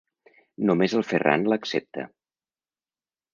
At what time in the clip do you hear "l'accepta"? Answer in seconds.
1.53-2.07